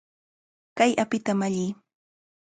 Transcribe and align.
¡Kay 0.77 0.91
apita 1.03 1.31
malliy! 1.39 1.71